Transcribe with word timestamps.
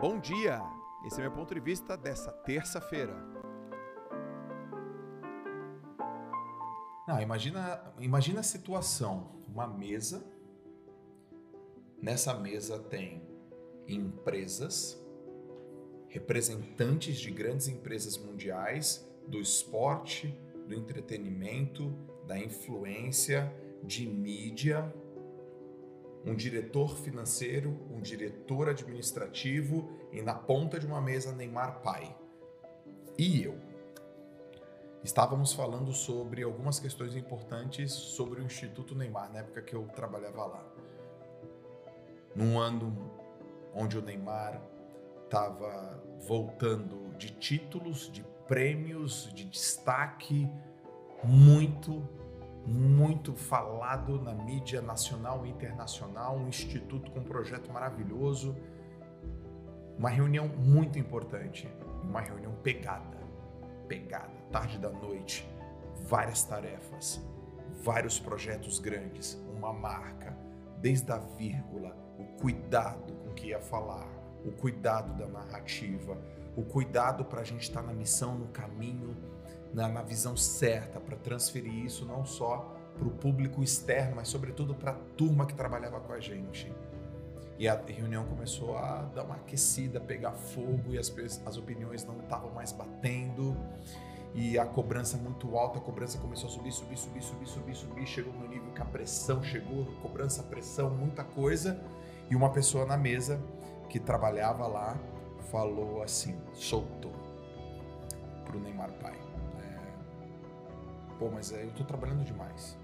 Bom 0.00 0.20
dia! 0.20 0.62
Esse 1.04 1.18
é 1.18 1.22
meu 1.22 1.32
ponto 1.32 1.52
de 1.52 1.58
vista 1.58 1.96
dessa 1.96 2.30
terça-feira. 2.30 3.16
Não, 7.08 7.20
imagina, 7.20 7.92
imagina 7.98 8.38
a 8.38 8.44
situação, 8.44 9.42
uma 9.48 9.66
mesa. 9.66 10.24
Nessa 12.00 12.32
mesa 12.32 12.78
tem 12.78 13.28
empresas, 13.88 15.04
representantes 16.06 17.18
de 17.18 17.32
grandes 17.32 17.66
empresas 17.66 18.16
mundiais 18.16 19.04
do 19.26 19.40
esporte, 19.40 20.32
do 20.68 20.76
entretenimento, 20.76 21.92
da 22.24 22.38
influência, 22.38 23.52
de 23.82 24.06
mídia, 24.06 24.94
um 26.24 26.34
diretor 26.34 26.96
financeiro, 26.98 27.70
um 27.90 28.00
diretor 28.00 28.68
administrativo 28.68 29.88
e 30.12 30.20
na 30.22 30.34
ponta 30.34 30.78
de 30.78 30.86
uma 30.86 31.00
mesa 31.00 31.32
Neymar 31.32 31.80
pai. 31.80 32.14
E 33.16 33.42
eu. 33.42 33.58
Estávamos 35.02 35.52
falando 35.52 35.92
sobre 35.92 36.42
algumas 36.42 36.78
questões 36.78 37.14
importantes 37.14 37.92
sobre 37.92 38.40
o 38.40 38.44
Instituto 38.44 38.94
Neymar, 38.94 39.32
na 39.32 39.40
época 39.40 39.62
que 39.62 39.74
eu 39.74 39.84
trabalhava 39.88 40.44
lá. 40.44 40.66
Num 42.34 42.58
ano 42.58 43.10
onde 43.74 43.96
o 43.96 44.02
Neymar 44.02 44.60
estava 45.24 46.02
voltando 46.26 47.16
de 47.16 47.30
títulos, 47.30 48.10
de 48.10 48.24
prêmios, 48.46 49.32
de 49.34 49.44
destaque, 49.44 50.48
muito 51.22 52.06
muito 52.68 53.34
falado 53.34 54.20
na 54.20 54.34
mídia 54.34 54.82
nacional 54.82 55.46
e 55.46 55.48
internacional, 55.48 56.36
um 56.36 56.48
instituto 56.48 57.10
com 57.10 57.20
um 57.20 57.24
projeto 57.24 57.72
maravilhoso, 57.72 58.54
uma 59.98 60.10
reunião 60.10 60.46
muito 60.46 60.98
importante, 60.98 61.66
uma 62.02 62.20
reunião 62.20 62.52
pegada, 62.62 63.18
pegada, 63.88 64.30
tarde 64.52 64.78
da 64.78 64.90
noite, 64.90 65.48
várias 66.04 66.44
tarefas, 66.44 67.26
vários 67.82 68.20
projetos 68.20 68.78
grandes, 68.78 69.42
uma 69.56 69.72
marca, 69.72 70.36
desde 70.78 71.10
a 71.10 71.16
vírgula, 71.16 71.96
o 72.18 72.24
cuidado 72.38 73.14
com 73.14 73.32
que 73.32 73.48
ia 73.48 73.60
falar, 73.60 74.08
o 74.44 74.52
cuidado 74.52 75.16
da 75.16 75.26
narrativa, 75.26 76.18
o 76.54 76.62
cuidado 76.62 77.24
para 77.24 77.40
a 77.40 77.44
gente 77.44 77.62
estar 77.62 77.80
tá 77.80 77.86
na 77.86 77.94
missão, 77.94 78.34
no 78.34 78.48
caminho 78.48 79.16
na, 79.72 79.88
na 79.88 80.02
visão 80.02 80.36
certa 80.36 81.00
para 81.00 81.16
transferir 81.16 81.84
isso 81.84 82.04
não 82.04 82.24
só 82.24 82.74
para 82.98 83.06
o 83.06 83.10
público 83.10 83.62
externo, 83.62 84.16
mas 84.16 84.28
sobretudo 84.28 84.74
para 84.74 84.90
a 84.90 84.94
turma 85.16 85.46
que 85.46 85.54
trabalhava 85.54 86.00
com 86.00 86.12
a 86.12 86.20
gente. 86.20 86.72
E 87.58 87.66
a 87.66 87.80
reunião 87.86 88.24
começou 88.24 88.76
a 88.76 89.02
dar 89.14 89.24
uma 89.24 89.36
aquecida, 89.36 90.00
pegar 90.00 90.32
fogo 90.32 90.94
e 90.94 90.98
as, 90.98 91.12
as 91.44 91.56
opiniões 91.56 92.04
não 92.04 92.18
estavam 92.20 92.50
mais 92.52 92.72
batendo. 92.72 93.56
E 94.34 94.58
a 94.58 94.64
cobrança 94.64 95.16
muito 95.16 95.56
alta, 95.56 95.78
a 95.78 95.80
cobrança 95.80 96.18
começou 96.18 96.48
a 96.48 96.52
subir, 96.52 96.70
subir, 96.70 96.96
subir, 96.96 97.22
subir, 97.22 97.46
subir, 97.46 97.74
subir. 97.74 98.06
Chegou 98.06 98.32
no 98.32 98.46
nível 98.46 98.70
que 98.72 98.80
a 98.80 98.84
pressão 98.84 99.42
chegou, 99.42 99.86
cobrança, 100.00 100.42
pressão, 100.44 100.90
muita 100.90 101.24
coisa. 101.24 101.80
E 102.30 102.36
uma 102.36 102.50
pessoa 102.50 102.84
na 102.84 102.96
mesa 102.96 103.40
que 103.88 103.98
trabalhava 103.98 104.66
lá 104.66 104.96
falou 105.50 106.02
assim, 106.02 106.38
soltou 106.52 107.12
para 108.44 108.56
o 108.56 108.60
Neymar 108.60 108.92
Pai 109.00 109.27
Pô, 111.18 111.28
mas 111.28 111.50
eu 111.50 111.72
tô 111.72 111.84
trabalhando 111.84 112.24
demais. 112.24 112.78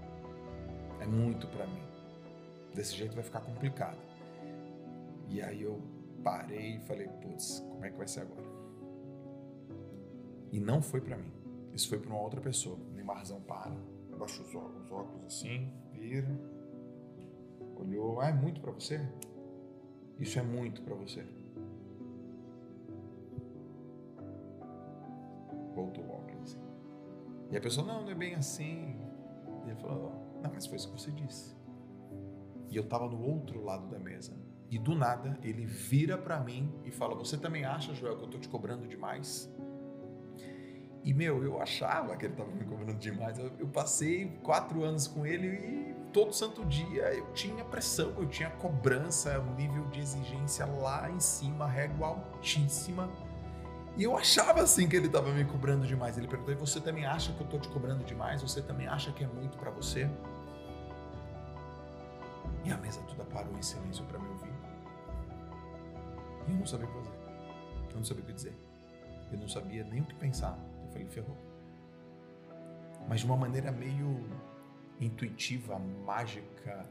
É 0.99 1.05
muito 1.05 1.47
para 1.47 1.65
mim. 1.67 1.83
Desse 2.73 2.95
jeito 2.95 3.15
vai 3.15 3.23
ficar 3.23 3.41
complicado. 3.41 3.97
E 5.29 5.41
aí 5.41 5.63
eu 5.63 5.81
parei 6.23 6.75
e 6.75 6.79
falei, 6.81 7.07
putz, 7.07 7.59
como 7.59 7.85
é 7.85 7.89
que 7.89 7.97
vai 7.97 8.07
ser 8.07 8.21
agora? 8.21 8.43
E 10.51 10.59
não 10.59 10.81
foi 10.81 11.01
para 11.01 11.17
mim. 11.17 11.31
Isso 11.73 11.89
foi 11.89 11.99
para 11.99 12.09
uma 12.09 12.21
outra 12.21 12.41
pessoa. 12.41 12.77
Neymarzão 12.93 13.41
para, 13.41 13.75
baixa 14.17 14.41
os 14.41 14.55
óculos, 14.55 14.85
os 14.85 14.91
óculos 14.91 15.25
assim, 15.25 15.71
vira, 15.91 16.27
olhou, 17.75 18.21
ah, 18.21 18.29
é 18.29 18.33
muito 18.33 18.61
para 18.61 18.71
você? 18.71 18.99
Isso 20.19 20.39
é 20.39 20.41
muito 20.41 20.81
para 20.81 20.95
você. 20.95 21.25
Voltou 25.73 26.03
o 26.05 26.11
óculos 26.11 26.43
assim. 26.43 26.74
E 27.51 27.57
a 27.57 27.61
pessoa, 27.61 27.85
não, 27.85 28.03
não 28.03 28.11
é 28.11 28.15
bem 28.15 28.35
assim. 28.35 28.99
E 29.65 29.69
ele 29.69 29.79
falou, 29.79 30.11
não, 30.41 30.51
mas 30.53 30.65
foi 30.65 30.77
isso 30.77 30.91
que 30.91 31.01
você 31.01 31.11
disse. 31.11 31.55
E 32.69 32.75
eu 32.75 32.83
estava 32.83 33.07
no 33.07 33.21
outro 33.21 33.63
lado 33.63 33.87
da 33.87 33.99
mesa. 33.99 34.33
E 34.69 34.77
do 34.77 34.95
nada 34.95 35.37
ele 35.43 35.65
vira 35.65 36.17
para 36.17 36.39
mim 36.39 36.73
e 36.83 36.91
fala: 36.91 37.15
Você 37.15 37.37
também 37.37 37.63
acha, 37.63 37.93
Joel, 37.93 38.17
que 38.17 38.23
eu 38.23 38.27
tô 38.27 38.39
te 38.39 38.49
cobrando 38.49 38.87
demais? 38.87 39.49
E 41.03 41.13
meu, 41.13 41.43
eu 41.43 41.61
achava 41.61 42.17
que 42.17 42.25
ele 42.25 42.33
estava 42.33 42.51
me 42.51 42.65
cobrando 42.65 42.95
demais. 42.95 43.37
Eu, 43.37 43.51
eu, 43.59 43.67
passei 43.67 44.39
quatro 44.41 44.83
anos 44.83 45.07
com 45.07 45.23
ele 45.23 45.47
e 45.47 45.95
todo 46.11 46.33
santo 46.33 46.65
dia 46.65 47.13
eu 47.13 47.31
tinha 47.33 47.63
pressão, 47.63 48.11
eu 48.17 48.27
tinha 48.27 48.49
cobrança, 48.49 49.39
um 49.39 49.53
nível 49.53 49.85
de 49.89 49.99
exigência 49.99 50.65
lá 50.65 51.11
em 51.11 51.19
cima, 51.19 51.67
régua 51.67 52.07
altíssima. 52.07 53.07
E 53.97 54.03
eu 54.03 54.17
achava 54.17 54.61
assim 54.61 54.89
que 54.89 54.95
ele 54.95 55.07
estava 55.07 55.31
me 55.31 55.45
cobrando 55.45 55.87
demais. 55.87 56.17
Ele 56.17 56.27
perguntou: 56.27 56.53
e 56.53 56.57
você 56.57 56.81
também 56.81 57.05
acha 57.05 57.31
que 57.31 57.39
eu 57.39 57.45
estou 57.45 57.59
te 57.59 57.69
cobrando 57.69 58.03
demais? 58.03 58.41
Você 58.41 58.61
também 58.61 58.87
acha 58.87 59.11
que 59.11 59.23
é 59.23 59.27
muito 59.27 59.57
para 59.57 59.71
você? 59.71 60.09
E 62.65 62.71
a 62.71 62.77
mesa 62.77 62.99
toda 63.03 63.23
parou 63.25 63.57
em 63.57 63.61
silêncio 63.61 64.03
para 64.05 64.19
me 64.19 64.27
ouvir. 64.27 64.53
E 66.47 66.51
eu 66.51 66.57
não 66.57 66.65
sabia 66.65 66.87
o 66.87 66.89
que 66.89 66.97
fazer. 66.97 67.15
Eu 67.89 67.97
não 67.97 68.03
sabia 68.03 68.23
o 68.23 68.25
que 68.25 68.33
dizer. 68.33 68.53
Eu 69.31 69.37
não 69.37 69.47
sabia 69.47 69.83
nem 69.85 70.01
o 70.01 70.05
que 70.05 70.15
pensar. 70.15 70.59
Eu 70.83 70.91
falei: 70.91 71.07
ferrou. 71.07 71.37
Mas 73.07 73.21
de 73.21 73.25
uma 73.25 73.37
maneira 73.37 73.71
meio 73.71 74.25
intuitiva, 74.99 75.79
mágica, 76.05 76.85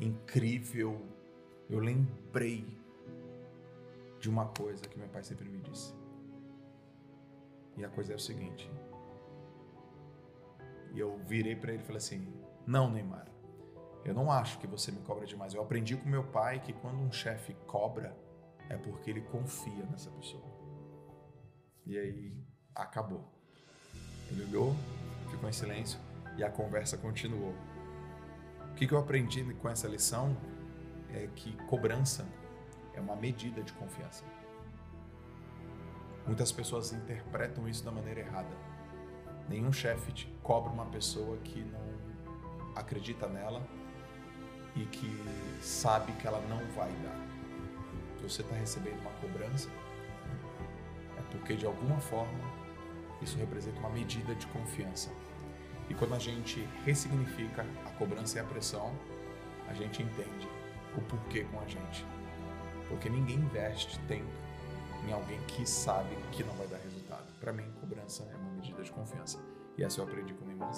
incrível, 0.00 1.00
eu 1.68 1.78
lembrei 1.78 2.66
de 4.24 4.30
uma 4.30 4.46
coisa 4.46 4.82
que 4.88 4.98
meu 4.98 5.06
pai 5.08 5.22
sempre 5.22 5.46
me 5.50 5.58
disse. 5.58 5.94
E 7.76 7.84
a 7.84 7.90
coisa 7.90 8.14
é 8.14 8.16
o 8.16 8.18
seguinte. 8.18 8.72
E 10.94 10.98
eu 10.98 11.18
virei 11.18 11.54
para 11.54 11.74
ele 11.74 11.82
e 11.82 11.84
falei 11.84 11.98
assim: 11.98 12.26
Não, 12.66 12.90
Neymar, 12.90 13.26
eu 14.02 14.14
não 14.14 14.32
acho 14.32 14.58
que 14.58 14.66
você 14.66 14.90
me 14.90 15.02
cobra 15.02 15.26
demais. 15.26 15.52
Eu 15.52 15.60
aprendi 15.60 15.94
com 15.94 16.08
meu 16.08 16.24
pai 16.24 16.58
que 16.58 16.72
quando 16.72 17.00
um 17.00 17.12
chefe 17.12 17.52
cobra, 17.66 18.16
é 18.70 18.78
porque 18.78 19.10
ele 19.10 19.20
confia 19.20 19.84
nessa 19.90 20.10
pessoa. 20.10 20.50
E 21.84 21.98
aí 21.98 22.34
acabou. 22.74 23.30
Ele 24.30 24.44
olhou, 24.44 24.74
ficou 25.30 25.50
em 25.50 25.52
silêncio 25.52 26.00
e 26.38 26.42
a 26.42 26.50
conversa 26.50 26.96
continuou. 26.96 27.54
O 28.70 28.74
que 28.74 28.90
eu 28.90 28.98
aprendi 28.98 29.44
com 29.56 29.68
essa 29.68 29.86
lição 29.86 30.34
é 31.10 31.26
que 31.26 31.54
cobrança 31.66 32.26
é 32.94 33.00
uma 33.00 33.16
medida 33.16 33.62
de 33.62 33.72
confiança. 33.72 34.24
Muitas 36.26 36.50
pessoas 36.50 36.92
interpretam 36.92 37.68
isso 37.68 37.84
da 37.84 37.90
maneira 37.90 38.20
errada. 38.20 38.56
Nenhum 39.48 39.72
chefe 39.72 40.12
te 40.12 40.26
cobra 40.42 40.72
uma 40.72 40.86
pessoa 40.86 41.36
que 41.38 41.60
não 41.60 42.74
acredita 42.74 43.26
nela 43.28 43.62
e 44.74 44.84
que 44.86 45.10
sabe 45.62 46.12
que 46.12 46.26
ela 46.26 46.40
não 46.48 46.64
vai 46.72 46.90
dar. 47.02 47.16
Se 48.16 48.22
você 48.22 48.42
está 48.42 48.54
recebendo 48.54 49.00
uma 49.00 49.10
cobrança, 49.20 49.68
é 51.18 51.22
porque 51.30 51.54
de 51.54 51.66
alguma 51.66 52.00
forma 52.00 52.64
isso 53.20 53.36
representa 53.36 53.78
uma 53.80 53.90
medida 53.90 54.34
de 54.34 54.46
confiança. 54.46 55.10
E 55.88 55.94
quando 55.94 56.14
a 56.14 56.18
gente 56.18 56.66
ressignifica 56.84 57.66
a 57.84 57.90
cobrança 57.98 58.38
e 58.38 58.40
a 58.40 58.44
pressão, 58.44 58.92
a 59.68 59.74
gente 59.74 60.02
entende 60.02 60.48
o 60.96 61.00
porquê 61.02 61.44
com 61.44 61.60
a 61.60 61.66
gente. 61.66 62.04
Porque 62.88 63.08
ninguém 63.08 63.36
investe 63.36 63.98
tempo 64.00 64.30
em 65.06 65.12
alguém 65.12 65.40
que 65.46 65.66
sabe 65.66 66.14
que 66.32 66.42
não 66.42 66.54
vai 66.54 66.66
dar 66.66 66.78
resultado. 66.78 67.26
Para 67.40 67.52
mim, 67.52 67.64
cobrança 67.80 68.22
é 68.32 68.36
uma 68.36 68.52
medida 68.52 68.82
de 68.82 68.90
confiança. 68.90 69.38
E 69.76 69.84
essa 69.84 70.00
eu 70.00 70.04
aprendi 70.04 70.32
com 70.34 70.44
o 70.44 70.48
Neymar. 70.48 70.72